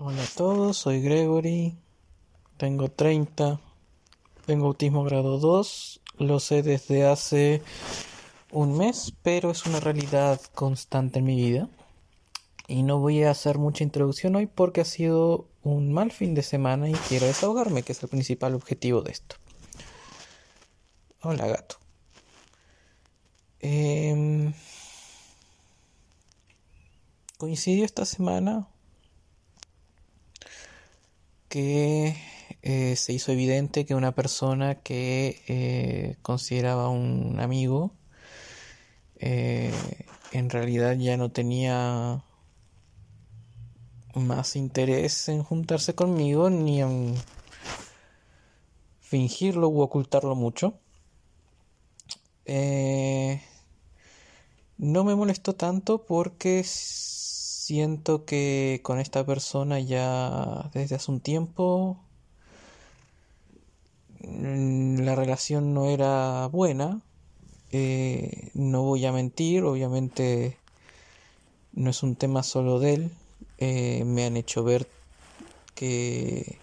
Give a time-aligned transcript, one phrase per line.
[0.00, 1.76] Hola a todos, soy Gregory,
[2.56, 3.60] tengo 30,
[4.46, 7.62] tengo autismo grado 2, lo sé desde hace
[8.52, 11.68] un mes, pero es una realidad constante en mi vida.
[12.68, 16.44] Y no voy a hacer mucha introducción hoy porque ha sido un mal fin de
[16.44, 19.34] semana y quiero desahogarme, que es el principal objetivo de esto.
[21.22, 21.74] Hola gato.
[23.58, 24.54] Em,
[27.36, 28.68] coincidió esta semana
[31.48, 32.16] que
[32.62, 37.92] eh, se hizo evidente que una persona que eh, consideraba un amigo
[39.16, 39.72] eh,
[40.32, 42.22] en realidad ya no tenía
[44.14, 47.14] más interés en juntarse conmigo ni en
[49.00, 50.78] fingirlo u ocultarlo mucho.
[54.78, 56.64] no me molestó tanto porque
[57.68, 61.98] siento que con esta persona ya desde hace un tiempo
[64.22, 67.02] mm, la relación no era buena.
[67.70, 70.56] Eh, no voy a mentir, obviamente
[71.74, 73.10] no es un tema solo de él.
[73.58, 74.88] Eh, me han hecho ver
[75.74, 76.58] que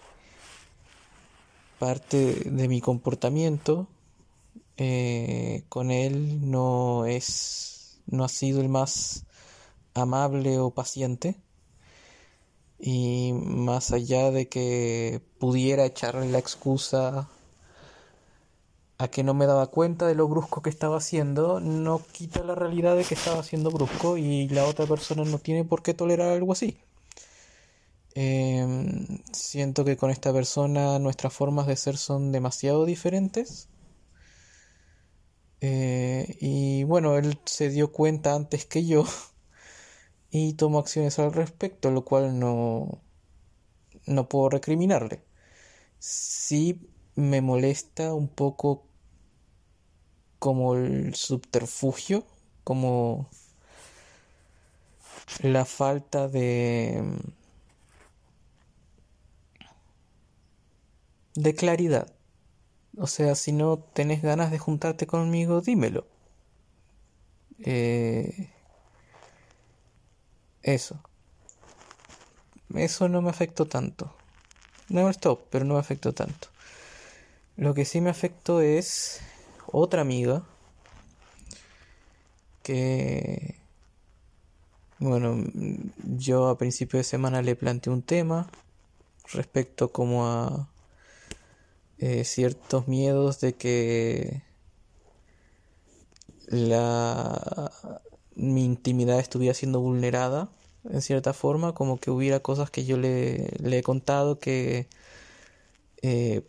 [1.78, 3.88] parte de mi comportamiento
[4.78, 9.25] eh, con él no es no ha sido el más
[9.96, 11.36] amable o paciente.
[12.80, 17.30] Y más allá de que pudiera echarle la excusa
[18.98, 22.56] a que no me daba cuenta de lo brusco que estaba haciendo, no quita la
[22.56, 26.32] realidad de que estaba haciendo brusco y la otra persona no tiene por qué tolerar
[26.32, 26.78] algo así.
[28.16, 33.68] Em, siento que con esta persona nuestras formas de ser son demasiado diferentes.
[35.62, 39.06] Eh, y bueno, él se dio cuenta antes que yo
[40.32, 43.02] y tomo acciones al respecto, lo cual no,
[44.08, 45.24] no puedo recriminarle.
[46.00, 48.86] Sí me molesta un poco
[50.40, 52.26] como el subterfugio,
[52.64, 53.30] como
[55.42, 57.04] la falta de
[61.36, 62.14] de claridad.
[62.98, 66.08] O sea, si no tenés ganas de juntarte conmigo, dímelo.
[67.60, 68.50] Eh,
[70.66, 71.00] eso.
[72.74, 74.14] Eso no me afectó tanto.
[74.90, 76.50] No me molestó, pero no me afectó tanto.
[77.56, 79.22] Lo que sí me afectó es
[79.68, 80.44] otra amiga
[82.64, 83.56] que
[84.98, 85.44] bueno,
[85.98, 88.50] yo a principio de semana le planteé un tema
[89.34, 90.70] respecto como a
[92.00, 94.42] eh, ciertos miedos de que
[96.48, 98.02] la
[98.36, 100.50] mi intimidad estuviera siendo vulnerada
[100.90, 104.88] en cierta forma, como que hubiera cosas que yo le, he contado que
[106.02, 106.42] eh,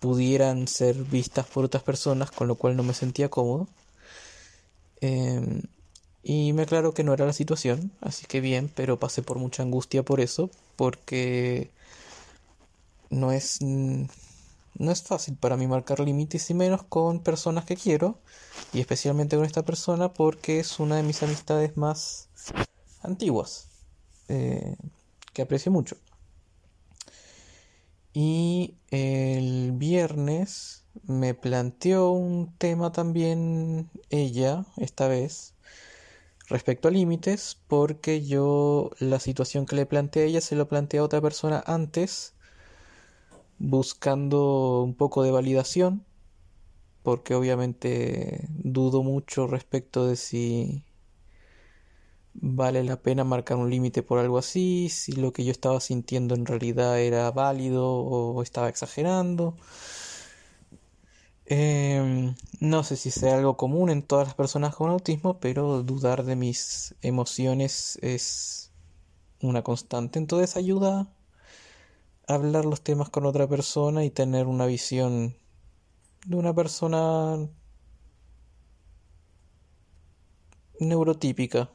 [0.00, 3.68] pudieran ser vistas por otras personas, con lo cual no me sentía cómodo.
[5.00, 5.62] Em,
[6.22, 9.62] y me aclaro que no era la situación, así que bien, pero pasé por mucha
[9.62, 11.70] angustia por eso, porque
[13.10, 13.60] no es
[14.76, 18.18] no es fácil para mí marcar límites y menos con personas que quiero
[18.72, 22.28] y especialmente con esta persona porque es una de mis amistades más
[23.02, 23.68] antiguas
[24.28, 24.76] eh,
[25.32, 25.96] que aprecio mucho.
[28.12, 35.54] Y el viernes me planteó un tema también ella, esta vez,
[36.48, 41.00] respecto a límites, porque yo la situación que le planteé a ella se lo planteé
[41.00, 42.33] a otra persona antes
[43.58, 46.04] buscando un poco de validación,
[47.02, 50.84] porque obviamente dudo mucho respecto de si
[52.34, 56.34] vale la pena marcar un límite por algo así, si lo que yo estaba sintiendo
[56.34, 59.56] en realidad era válido o estaba exagerando.
[61.46, 66.24] Em, no sé si sea algo común en todas las personas con autismo, pero dudar
[66.24, 68.72] de mis emociones es
[69.42, 70.18] una constante.
[70.18, 71.08] Entonces ayuda
[72.28, 75.36] hablar los temas con otra persona y tener una visión
[76.26, 77.48] de una persona
[80.80, 81.70] neurotípica.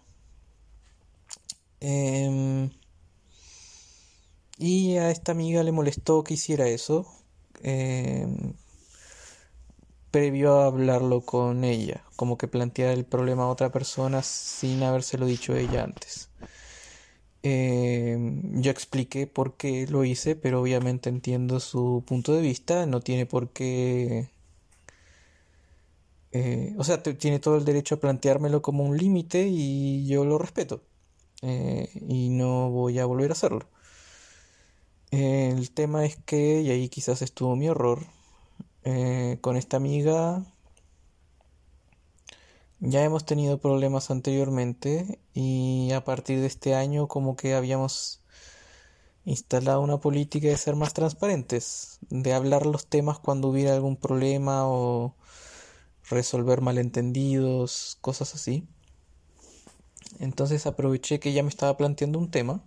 [1.81, 2.69] Em,
[4.57, 7.05] y a esta amiga le molestó que hiciera eso.
[7.63, 8.53] Em,
[10.11, 15.25] previo a hablarlo con ella, como que plantear el problema a otra persona sin habérselo
[15.25, 16.29] dicho ella antes.
[17.43, 18.17] Eh,
[18.55, 22.85] yo expliqué por qué lo hice, pero obviamente entiendo su punto de vista.
[22.85, 24.29] No tiene por qué...
[26.31, 30.37] Eh, o sea, tiene todo el derecho a planteármelo como un límite y yo lo
[30.37, 30.81] respeto.
[31.41, 33.67] Eh, y no voy a volver a hacerlo.
[35.11, 38.05] El tema es que, y ahí quizás estuvo mi error,
[38.83, 40.45] eh, con esta amiga
[42.79, 48.21] ya hemos tenido problemas anteriormente y a partir de este año como que habíamos
[49.25, 54.67] instalado una política de ser más transparentes, de hablar los temas cuando hubiera algún problema
[54.67, 55.15] o
[56.09, 58.65] resolver malentendidos, cosas así.
[60.19, 62.63] Entonces aproveché que ya me estaba planteando un tema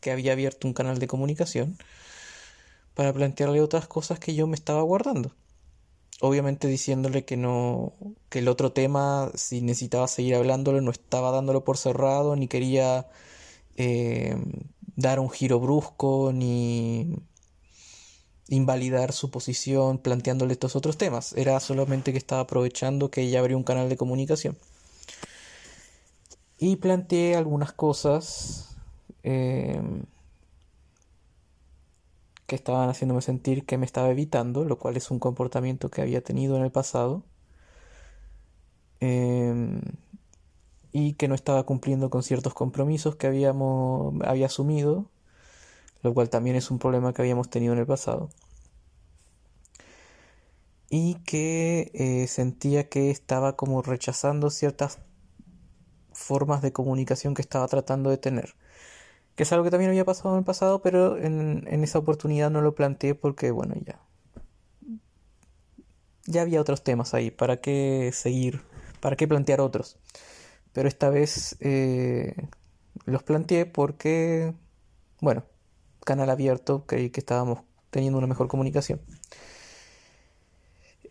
[0.00, 1.76] que había abierto un canal de comunicación
[2.94, 5.32] para plantearle otras cosas que yo me estaba guardando.
[6.20, 7.92] Obviamente diciéndole que no,
[8.28, 13.06] que el otro tema, si necesitaba seguir hablándolo, no estaba dándolo por cerrado, ni quería
[13.76, 14.36] eh,
[14.96, 17.14] dar un giro brusco, ni
[18.48, 21.34] invalidar su posición planteándole estos otros temas.
[21.34, 24.58] Era solamente que estaba aprovechando que ella abrió un canal de comunicación.
[26.58, 28.68] Y planteé algunas cosas
[29.22, 30.04] Em,
[32.48, 36.22] que estaban haciéndome sentir que me estaba evitando, lo cual es un comportamiento que había
[36.24, 37.22] tenido en el pasado.
[39.00, 39.82] Em,
[40.92, 45.10] y que no estaba cumpliendo con ciertos compromisos que habíamos había asumido,
[46.02, 48.30] lo cual también es un problema que habíamos tenido en el pasado.
[50.90, 55.00] Y que eh, sentía que estaba como rechazando ciertas
[56.12, 58.54] formas de comunicación que estaba tratando de tener
[59.38, 62.60] que es algo que también había pasado en el pasado, pero en, esa oportunidad no
[62.60, 64.00] lo planteé porque, bueno, ya.
[66.26, 68.62] Ya había otros temas ahí, ¿para qué seguir?
[68.98, 69.96] ¿Para qué plantear otros?
[70.72, 72.34] Pero esta vez eh,
[73.04, 74.54] los planteé porque,
[75.20, 75.44] bueno,
[76.04, 79.00] canal abierto, creí que estábamos teniendo una mejor comunicación.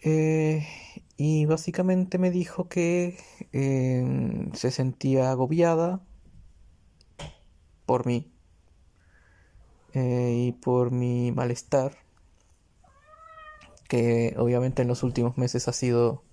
[0.04, 0.68] Eh,
[1.16, 3.18] y básicamente me dijo que
[3.54, 6.02] eh, se sentía agobiada
[7.88, 8.32] por mí
[9.94, 11.98] eh, y por mi malestar,
[13.88, 16.24] que obviamente en los últimos meses ha sido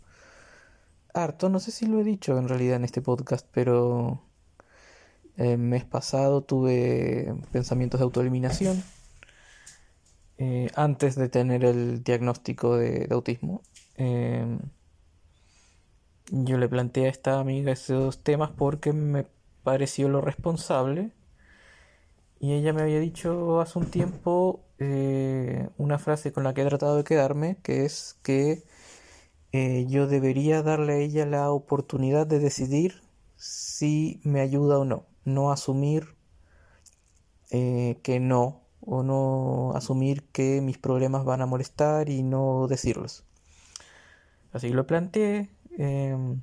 [1.14, 4.20] harto, no sé si lo he dicho en realidad en este podcast, pero
[5.36, 8.82] el mes pasado tuve pensamientos de autoeliminación
[10.38, 13.62] eh, antes de tener el diagnóstico de, autismo.
[13.96, 14.58] Em,
[16.30, 19.26] yo le planteé a esta amiga esos temas porque me
[19.62, 21.12] pareció lo responsable
[22.44, 26.66] y ella me había dicho hace un tiempo eh, una frase con la que he
[26.66, 28.64] tratado de quedarme, que es que
[29.52, 33.00] eh, yo debería darle a ella la oportunidad de decidir
[33.36, 36.16] si me ayuda o no, no asumir
[37.50, 43.24] eh, que no, o no asumir que mis problemas van a molestar y no decirlos.
[44.52, 45.48] Así lo planteé.
[45.78, 46.42] Em,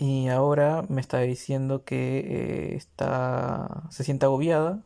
[0.00, 4.82] y ahora me está diciendo que eh, está, se siente agobiada,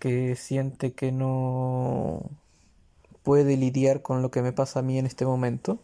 [0.00, 2.28] que siente que no
[3.22, 5.78] puede lidiar con lo que me pasa a mí en este momento,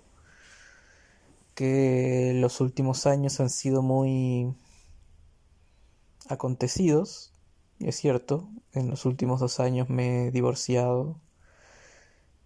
[1.55, 4.53] que los últimos años han sido muy
[6.29, 7.33] acontecidos,
[7.79, 11.21] es cierto, en los últimos dos años me he divorciado,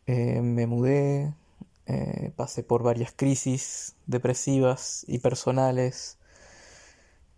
[0.06, 1.34] eh, me mudé,
[1.86, 6.18] eh, pasé por varias crisis depresivas y personales.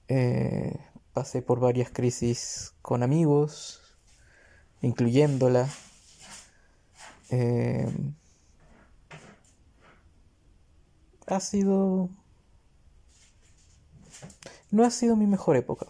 [0.08, 0.74] Eh,
[1.12, 3.82] pasé por varias crisis con amigos,
[4.82, 5.68] incluyéndola.
[7.30, 7.86] Eh,
[11.26, 12.08] ha sido...
[14.70, 15.86] No ha sido mi mejor época.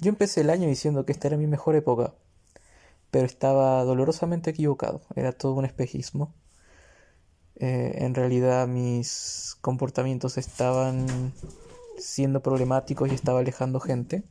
[0.00, 2.14] Yo empecé el año diciendo que esta era mi mejor época,
[3.10, 5.02] pero estaba dolorosamente equivocado.
[5.14, 6.34] Era todo un espejismo.
[7.56, 11.32] Eh, en realidad mis comportamientos estaban
[11.98, 14.24] siendo problemáticos y estaba alejando gente.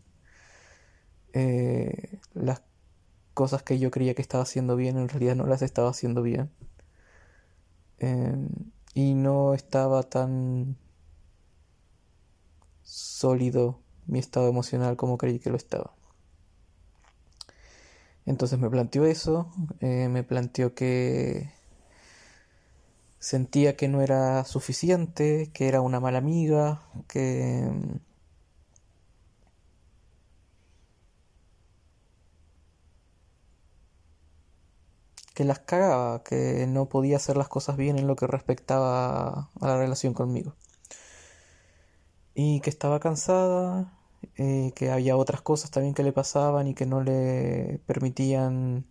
[1.34, 2.62] Eh, las
[3.34, 6.50] cosas que yo creía que estaba haciendo bien en realidad no las estaba haciendo bien.
[8.00, 8.50] Em,
[8.94, 10.75] y no estaba tan
[12.84, 15.94] sólido mi estado emocional como creí que lo estaba.
[18.25, 21.51] Entonces me planteó eso, eh, me planteó que
[23.22, 27.70] sentía que no era suficiente, que era una mala amiga, que
[35.34, 39.68] que las cagaba, que no podía hacer las cosas bien en lo que respectaba a
[39.68, 40.56] la relación conmigo.
[42.34, 43.94] Y que estaba cansada,
[44.38, 48.86] eh, que había otras cosas también que le pasaban y que no le permitían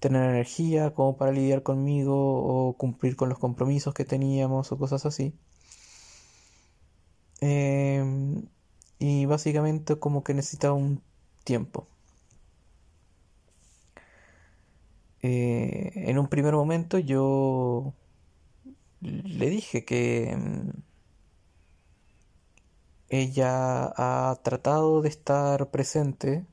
[0.00, 5.06] tener energía como para lidiar conmigo o cumplir con los compromisos que teníamos o cosas
[5.06, 5.34] así.
[7.40, 8.48] Em,
[8.98, 11.02] y básicamente como que necesitaba un
[11.44, 11.88] tiempo.
[15.22, 17.94] eh, en un primer momento yo
[19.00, 20.70] le dije que mm,
[23.10, 26.46] ella ha tratado de estar presente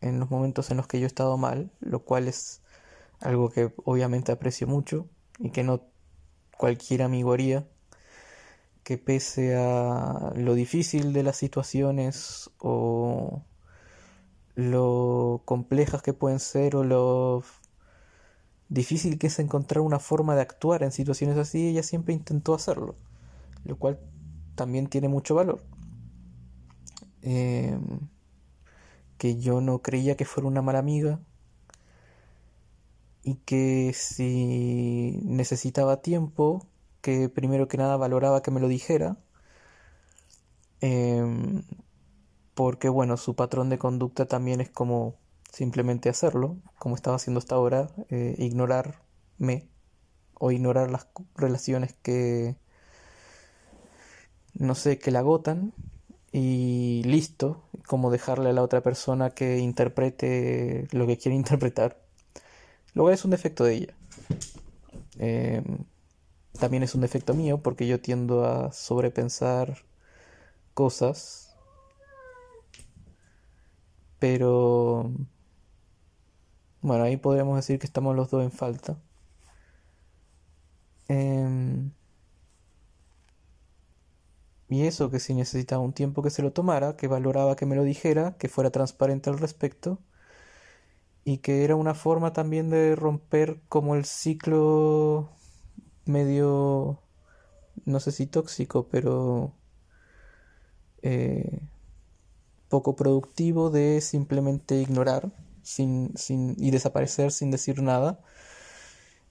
[0.00, 2.62] en los momentos en los que yo he estado mal, lo cual es
[3.20, 5.82] algo que obviamente aprecio mucho y que no
[6.56, 7.66] cualquier amigo haría,
[8.82, 13.42] que pese a lo difícil de las situaciones o
[14.54, 17.42] lo complejas que pueden ser o lo
[18.68, 22.96] difícil que es encontrar una forma de actuar en situaciones así, ella siempre intentó hacerlo,
[23.64, 23.98] lo cual
[24.54, 25.62] también tiene mucho valor.
[27.22, 28.08] Em,
[29.18, 31.20] que yo no creía que fuera una mala amiga
[33.22, 36.66] y que si necesitaba tiempo,
[37.00, 39.16] que primero que nada valoraba que me lo dijera,
[40.80, 41.62] em,
[42.54, 45.16] porque bueno, su patrón de conducta también es como
[45.52, 49.68] simplemente hacerlo, como estaba haciendo hasta ahora, eh, ignorarme
[50.34, 52.56] o ignorar las relaciones que,
[54.54, 55.72] no sé, que la agotan
[56.32, 61.98] y listo, como dejarle a la otra persona que interprete lo que quiere interpretar.
[62.94, 63.94] Luego es un defecto de ella.
[65.18, 65.84] Em,
[66.58, 69.78] también es un defecto mío porque yo tiendo a sobrepensar
[70.74, 71.54] cosas.
[74.18, 75.10] Pero
[76.82, 78.96] bueno, ahí podríamos decir que estamos los dos en falta.
[81.08, 81.90] Em,
[84.68, 87.76] y eso que si necesitaba un tiempo que se lo tomara, que valoraba que me
[87.76, 89.98] lo dijera, que fuera transparente al respecto,
[91.24, 95.28] y que era una forma también de romper como el ciclo
[96.04, 97.00] medio,
[97.84, 99.52] no sé si tóxico, pero
[101.02, 101.60] eh,
[102.68, 105.32] poco productivo de simplemente ignorar
[105.62, 108.20] sin, sin, y desaparecer sin decir nada.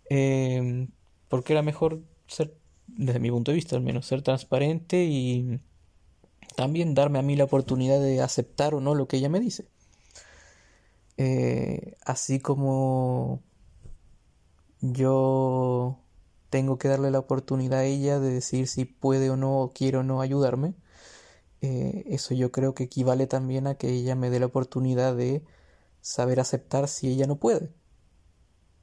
[0.09, 0.89] Em,
[1.29, 2.55] porque era mejor ser,
[2.87, 5.59] desde mi punto de vista al menos, ser transparente y
[6.55, 9.67] también darme a mí la oportunidad de aceptar o no lo que ella me dice.
[11.17, 13.41] Eh, así como
[14.81, 15.99] yo
[16.49, 19.97] tengo que darle la oportunidad a ella de decir si puede o no o quiere
[19.97, 20.75] o no ayudarme,
[21.61, 25.43] eh, eso yo creo que equivale también a que ella me dé la oportunidad de
[26.01, 27.73] saber aceptar si ella no puede,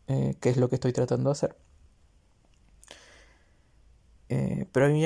[0.09, 1.57] eh, que es lo que estoy tratando de hacer.
[4.33, 5.05] Eh, pero hay,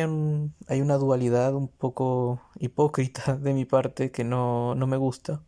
[0.68, 5.42] hay una dualidad un poco hipócrita de mi parte que no, no me gusta,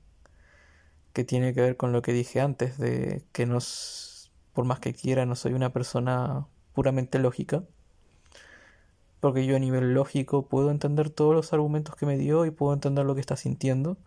[1.13, 4.95] que tiene que ver con lo que dije antes, de que nos, por más que
[4.95, 7.65] quiera, no soy una persona puramente lógica
[9.21, 12.73] porque yo a nivel lógico puedo entender todos los argumentos que me dio y puedo
[12.73, 13.99] entender lo que está sintiendo,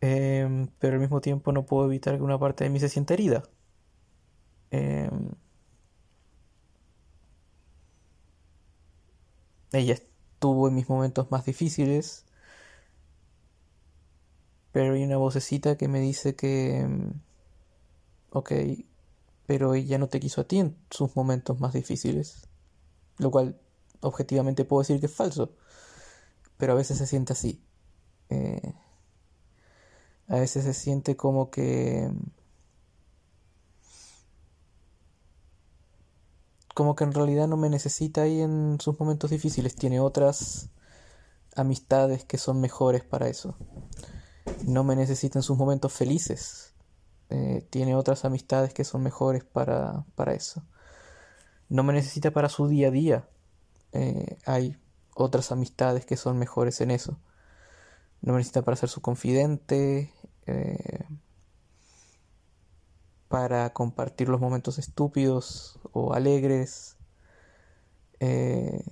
[0.00, 3.14] Em, pero al mismo tiempo no puedo evitar que una parte de mí se sienta
[3.14, 3.42] herida.
[4.70, 5.30] Em,
[9.72, 12.24] ella estuvo en mis momentos más difíciles,
[14.72, 17.12] pero hay una vocecita que me dice que, em,
[18.30, 18.52] ok,
[19.46, 22.48] pero ella no te quiso a ti en sus momentos más difíciles,
[23.18, 23.58] lo cual
[24.00, 25.52] objetivamente puedo decir que es falso,
[26.58, 27.62] pero a veces se siente así.
[28.30, 28.74] Eh,
[30.28, 32.10] a veces se siente como que
[36.76, 40.68] como que en realidad no me necesita ahí en sus momentos difíciles, tiene otras
[41.56, 43.56] amistades que son mejores para eso.
[44.66, 46.74] No me necesita en sus momentos felices,
[47.30, 50.62] eh, tiene otras amistades que son mejores para, para, eso.
[51.70, 53.28] No me necesita para su día a día,
[53.92, 54.76] eh, hay
[55.14, 57.18] otras amistades que son mejores en eso
[58.26, 60.12] no me necesita para ser su confidente,
[60.46, 61.04] eh,
[63.28, 66.96] para compartir los momentos estúpidos o alegres.
[68.20, 68.82] Eh,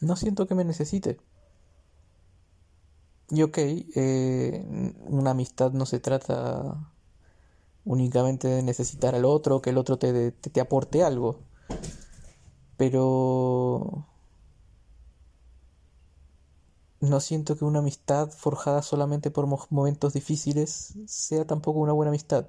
[0.00, 1.18] no siento que me necesite.
[3.30, 6.92] Y ok, eh, una amistad no se trata
[7.84, 11.40] únicamente de necesitar al otro, que el otro te, te aporte algo.
[12.76, 14.06] Pero
[17.00, 22.46] no siento que una amistad forjada solamente por momentos difíciles sea tampoco una buena amistad.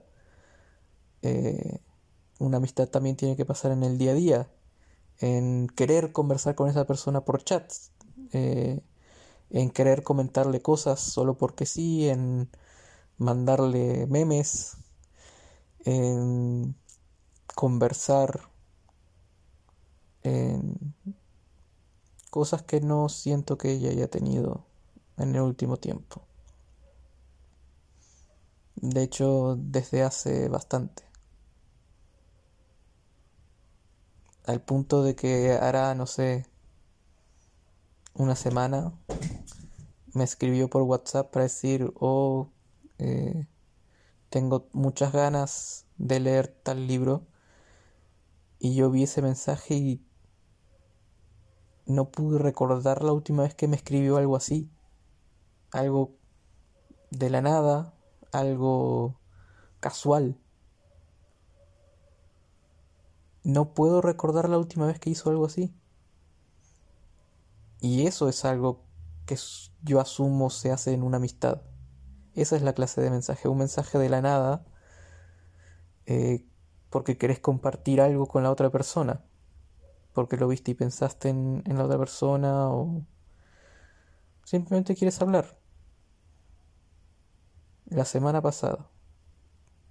[1.24, 1.80] Eh,
[2.40, 4.48] una amistad también tiene que pasar en el día a día,
[5.20, 7.72] en querer conversar con esa persona por chat,
[8.34, 8.82] eh,
[9.50, 12.50] en querer comentarle cosas solo porque sí, en
[13.18, 14.78] mandarle memes,
[15.86, 16.76] en
[17.56, 18.42] conversar,
[20.24, 20.94] en
[22.30, 24.66] cosas que no siento que ella haya tenido
[25.18, 26.24] en el último tiempo.
[28.76, 31.13] De hecho, desde hace bastante.
[34.46, 36.46] Al punto de que hará, no sé,
[38.14, 38.94] una semana,
[40.14, 42.50] me escribió por WhatsApp para decir, oh,
[43.00, 43.48] eh,
[44.30, 47.26] tengo muchas ganas de leer tal libro.
[48.60, 50.06] Y yo vi ese mensaje y
[51.86, 54.70] no pude recordar la última vez que me escribió algo así.
[55.72, 56.16] Algo
[57.12, 57.94] de la nada,
[58.32, 59.20] algo
[59.80, 60.38] casual.
[63.44, 65.74] No puedo recordar la última vez que hizo algo así.
[67.82, 68.86] Y eso es algo
[69.26, 69.38] que
[69.84, 71.62] yo asumo se hace en una amistad.
[72.36, 74.66] Esa es la clase de mensaje, un mensaje de la nada,
[76.06, 76.46] eh,
[76.90, 79.24] porque querés compartir algo con la otra persona,
[80.14, 83.06] porque lo viste y pensaste en, en la otra persona o
[84.44, 85.58] simplemente quieres hablar.
[87.86, 88.90] La semana pasada.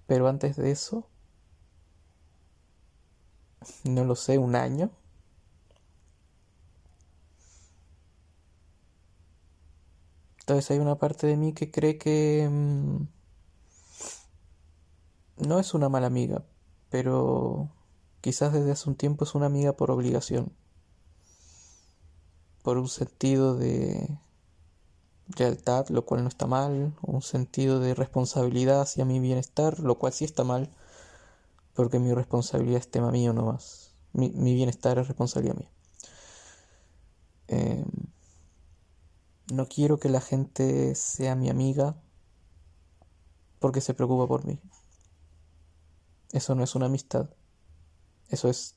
[0.07, 1.09] Pero antes de eso,
[3.83, 4.91] no lo sé, un año.
[10.43, 13.03] Entonces hay una parte de mí que cree que mm,
[15.47, 16.43] no es una mala amiga,
[16.89, 17.69] pero
[18.21, 20.51] quizás desde hace un tiempo es una amiga por obligación,
[22.61, 24.19] por un sentido de
[25.37, 30.13] lealtad, lo cual no está mal, un sentido de responsabilidad hacia mi bienestar, lo cual
[30.13, 30.69] sí está mal,
[31.73, 33.95] porque mi responsabilidad es tema mío nomás.
[34.13, 35.71] Mi, mi bienestar es responsabilidad mía.
[37.47, 37.85] Eh,
[39.51, 41.95] no quiero que la gente sea mi amiga
[43.59, 44.59] porque se preocupa por mí.
[46.31, 47.29] Eso no es una amistad.
[48.29, 48.75] Eso es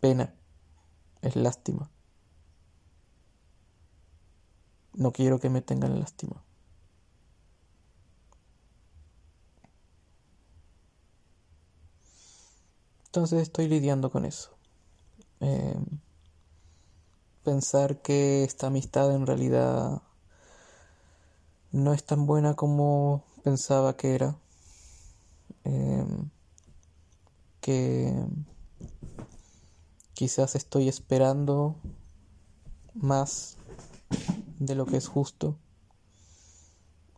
[0.00, 0.34] pena.
[1.22, 1.90] Es lástima.
[4.92, 6.45] No quiero que me tengan lástima.
[13.16, 14.50] Entonces estoy lidiando con eso.
[15.40, 15.78] Eh,
[17.42, 20.02] pensar que esta amistad en realidad
[21.72, 24.36] no es tan buena como pensaba que era.
[25.64, 26.28] Em,
[27.62, 28.12] que
[30.12, 31.74] quizás estoy esperando
[32.92, 33.56] más
[34.58, 35.56] de lo que es justo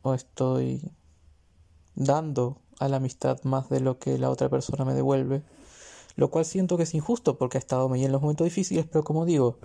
[0.03, 0.93] o estoy
[1.97, 5.43] dando a la amistad más de lo que la otra persona me devuelve,
[6.19, 9.05] lo cual siento que es injusto porque ha estado muy en los momentos difíciles, pero
[9.05, 9.61] como digo,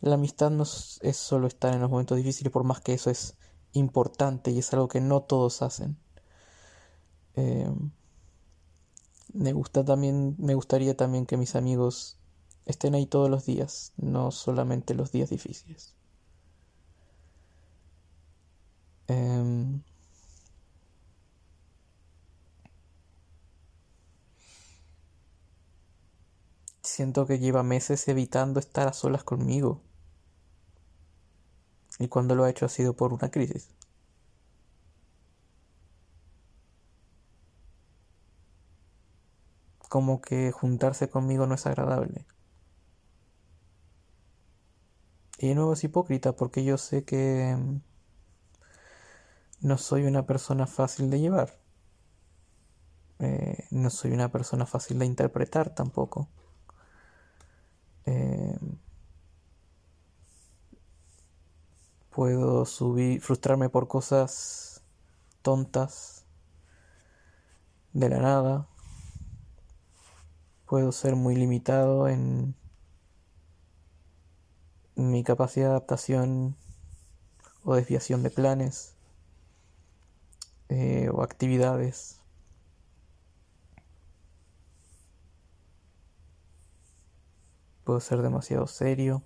[0.00, 3.36] la amistad no es solo estar en los momentos difíciles, por más que eso es
[3.72, 5.96] importante y es algo que no todos hacen.
[7.34, 7.68] Eh,
[9.32, 12.16] me gusta también, me gustaría también que mis amigos
[12.64, 15.96] estén ahí todos los días, no solamente los días difíciles.
[19.08, 19.82] Em,
[26.92, 29.80] siento que lleva meses evitando estar a solas conmigo.
[31.98, 33.70] Y cuando lo ha hecho ha sido por una crisis.
[39.88, 42.26] Como que juntarse conmigo no es agradable.
[45.38, 47.80] Y de nuevo es hipócrita porque yo sé que mm,
[49.60, 51.58] no soy una persona fácil de llevar.
[53.18, 56.28] Eh, no soy una persona fácil de interpretar tampoco.
[58.06, 58.58] Eh,
[62.12, 64.82] Puedo subir, frustrarme por cosas
[65.40, 66.26] tontas
[67.94, 68.68] de la nada.
[70.66, 72.54] Puedo ser muy limitado en
[74.94, 76.54] mi capacidad de adaptación
[77.64, 78.94] o desviación de planes
[80.68, 82.21] eh, o actividades.
[87.92, 89.22] Puedo ser demasiado serio.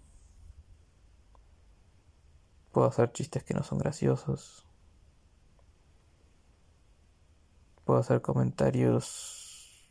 [2.73, 4.67] Puedo hacer chistes que no son graciosos.
[7.85, 9.89] Puedo hacer comentarios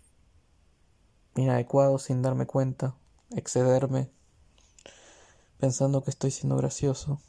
[1.38, 2.95] inadecuados sin darme cuenta.
[3.33, 4.11] Excederme
[5.57, 7.21] pensando que estoy siendo gracioso.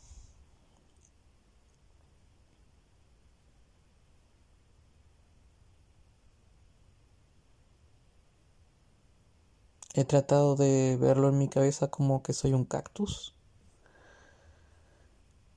[9.96, 13.34] He tratado de verlo en mi cabeza como que soy un cactus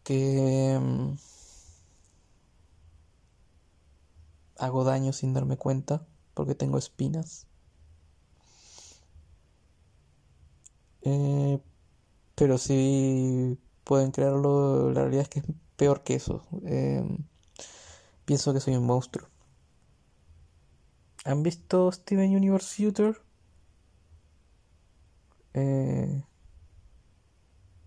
[0.05, 1.11] que mm,
[4.59, 7.47] hago daño sin darme cuenta porque tengo espinas.
[11.01, 11.59] Eh,
[12.35, 16.47] pero si pueden creerlo, la realidad es que es peor que eso.
[16.63, 17.25] Em,
[18.23, 19.27] pienso que soy un monstruo.
[21.25, 23.28] ¿Han visto Steven Universe Shooter?
[25.53, 26.23] Eh,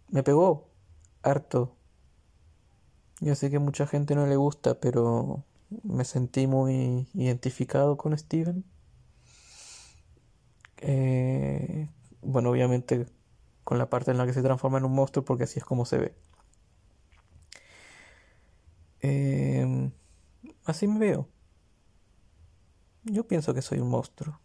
[0.09, 0.71] me pegó
[1.23, 1.77] harto.
[3.21, 5.45] Yo sé que mucha gente no le gusta, pero
[5.85, 8.65] me sentí muy identificado con Steven.
[10.79, 11.89] Eh,
[12.23, 13.07] bueno, obviamente
[13.65, 15.85] con la parte en la que se transforma en un monstruo, porque así es como
[15.85, 16.15] se ve.
[19.01, 19.91] Eh,
[20.65, 21.29] así me veo.
[23.05, 24.41] Yo pienso que soy un monstruo.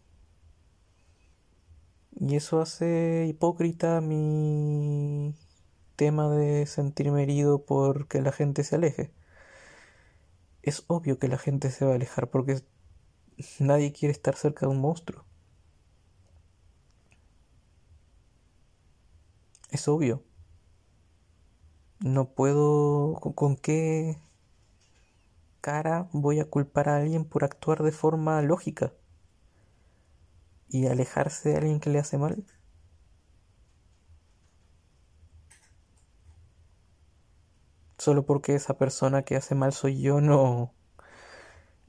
[2.20, 5.34] Y eso hace hipócrita mi
[5.96, 9.12] tema de sentirme herido porque la gente se aleje.
[10.62, 12.62] Es obvio que la gente se va a alejar porque
[13.60, 15.24] nadie quiere estar cerca de un monstruo.
[19.70, 20.22] Es obvio.
[22.00, 23.14] No puedo...
[23.36, 24.18] ¿Con qué
[25.60, 28.92] cara voy a culpar a alguien por actuar de forma lógica?
[30.68, 32.44] Y alejarse de alguien que le hace mal.
[37.98, 40.74] Solo porque esa persona que hace mal soy yo no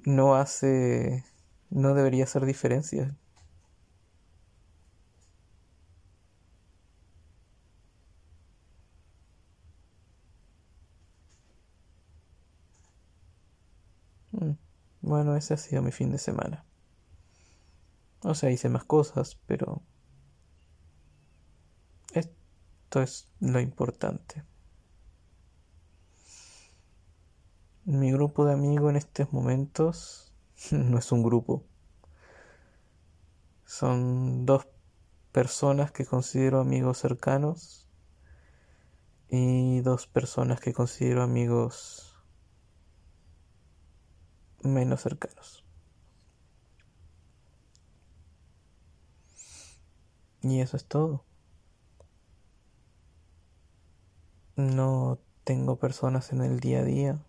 [0.05, 1.23] no hace
[1.69, 3.15] no debería hacer diferencia.
[14.31, 14.53] Mm,
[15.01, 16.65] bueno, ese ha sido mi fin de semana.
[18.21, 19.82] O sea, hice más cosas, pero
[22.13, 24.43] esto es lo importante.
[27.86, 30.34] Mi grupo de amigos en estos momentos
[30.71, 31.63] no es un grupo.
[33.65, 34.67] Son dos
[35.32, 37.88] personas que considero amigos cercanos
[39.29, 42.15] y dos personas que considero amigos
[44.63, 45.68] menos cercanos.
[50.41, 51.23] Y eso es todo.
[54.56, 57.19] No tengo personas en el día a día.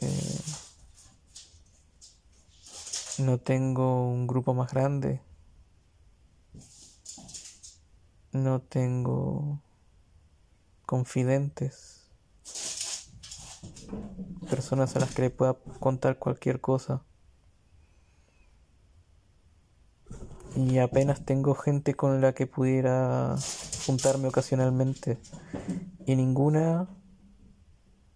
[0.00, 0.40] Eh,
[3.18, 5.20] no tengo un grupo más grande.
[8.32, 9.60] No tengo
[10.84, 12.08] confidentes.
[14.50, 17.02] Personas a las que le pueda contar cualquier cosa.
[20.56, 23.36] Y apenas tengo gente con la que pudiera
[23.84, 25.18] juntarme ocasionalmente.
[26.06, 26.88] Y ninguna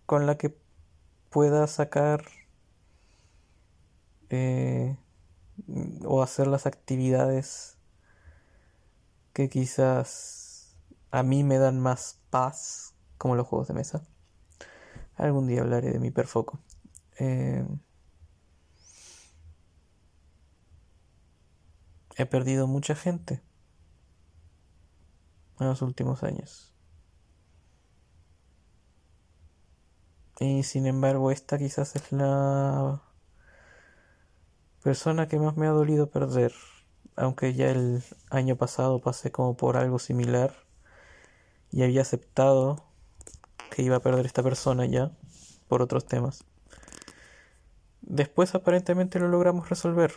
[0.07, 0.57] con la que
[1.29, 2.25] pueda sacar
[4.31, 4.97] eh,
[6.05, 7.77] o hacer las actividades
[9.35, 10.77] que quizás
[11.11, 14.03] a mí me dan más paz como los juegos de mesa.
[15.17, 16.59] Algún día hablaré de mi perfoco.
[17.19, 17.67] Eh,
[22.21, 23.43] he perdido mucha gente
[25.59, 26.73] en los últimos años.
[30.39, 33.03] Y sin embargo, esta quizás es la
[34.83, 36.53] persona que más me ha dolido perder.
[37.17, 40.55] Aunque ya el año pasado pasé como por algo similar
[41.71, 42.83] y había aceptado
[43.71, 45.13] que iba a perder esta persona ya
[45.69, 46.45] por otros temas.
[48.01, 50.13] Después aparentemente lo logramos resolver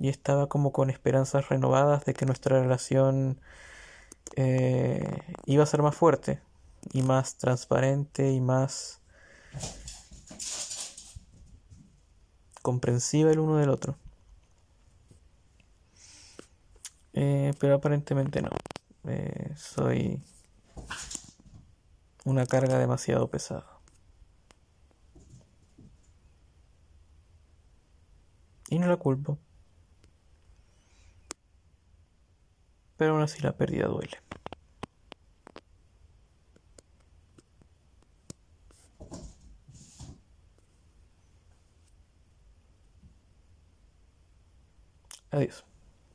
[0.00, 3.40] y estaba como con esperanzas renovadas de que nuestra relación
[4.36, 6.40] eh, iba a ser más fuerte
[6.92, 9.00] y más transparente y más
[12.62, 13.96] comprensiva el uno del otro.
[17.14, 18.50] Eh, pero aparentemente no.
[19.08, 20.22] Eh, soy
[22.24, 23.77] una carga demasiado pesada.
[28.70, 29.38] Y no la culpo.
[32.98, 34.18] pero aún así la pérdida duele.
[45.30, 45.67] Adiós.